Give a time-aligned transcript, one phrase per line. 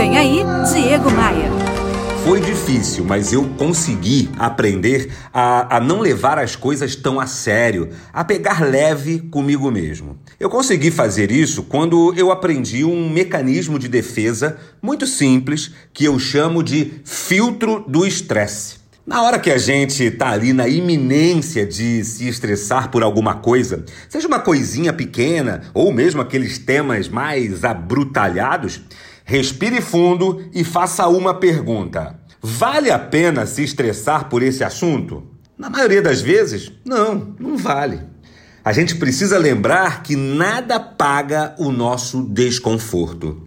[0.00, 0.42] Vem aí,
[0.72, 1.50] Diego Maia.
[2.24, 7.90] Foi difícil, mas eu consegui aprender a, a, não levar as coisas tão a sério,
[8.10, 10.18] a pegar leve comigo mesmo.
[10.40, 16.18] Eu consegui fazer isso quando eu aprendi um mecanismo de defesa muito simples que eu
[16.18, 18.80] chamo de filtro do estresse.
[19.06, 23.84] Na hora que a gente está ali na iminência de se estressar por alguma coisa,
[24.08, 28.80] seja uma coisinha pequena ou mesmo aqueles temas mais abrutalhados,
[29.30, 35.22] respire fundo e faça uma pergunta: vale a pena se estressar por esse assunto?
[35.56, 38.00] Na maioria das vezes, não, não vale.
[38.64, 43.46] A gente precisa lembrar que nada paga o nosso desconforto.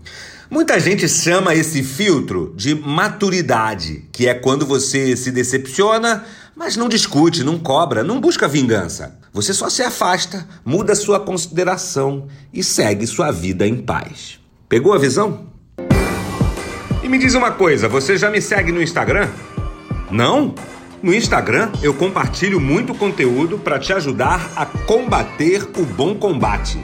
[0.49, 6.23] Muita gente chama esse filtro de maturidade, que é quando você se decepciona,
[6.55, 9.19] mas não discute, não cobra, não busca vingança.
[9.33, 14.39] Você só se afasta, muda sua consideração e segue sua vida em paz.
[14.69, 15.52] Pegou a visão?
[17.03, 19.27] E me diz uma coisa, você já me segue no Instagram?
[20.09, 20.55] Não?
[21.01, 26.79] No Instagram eu compartilho muito conteúdo para te ajudar a combater o bom combate.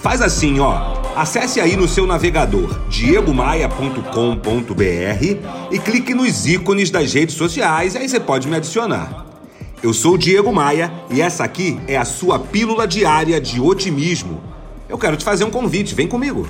[0.00, 1.02] Faz assim, ó.
[1.16, 8.20] Acesse aí no seu navegador diegomaia.com.br e clique nos ícones das redes sociais, aí você
[8.20, 9.26] pode me adicionar.
[9.82, 14.40] Eu sou Diego Maia e essa aqui é a sua pílula diária de otimismo.
[14.88, 16.46] Eu quero te fazer um convite, vem comigo.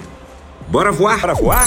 [0.69, 1.67] Bora voar para voar?